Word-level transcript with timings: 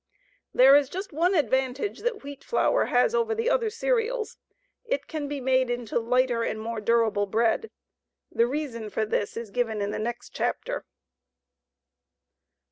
There 0.51 0.75
is 0.75 0.89
just 0.89 1.13
one 1.13 1.35
advantage 1.35 1.99
that 1.99 2.23
wheat 2.23 2.43
flour 2.43 2.85
has 2.85 3.13
over 3.13 3.35
the 3.35 3.51
other 3.51 3.69
cereals 3.69 4.39
it 4.83 5.05
can 5.05 5.27
be 5.27 5.39
made 5.39 5.69
into 5.69 5.99
lighter 5.99 6.41
and 6.41 6.59
more 6.59 6.81
durable 6.81 7.27
bread. 7.27 7.69
The 8.31 8.47
reason 8.47 8.89
for 8.89 9.05
this 9.05 9.37
is 9.37 9.51
given 9.51 9.79
in 9.79 9.91
the 9.91 9.99
next 9.99 10.29
chapter. 10.33 10.85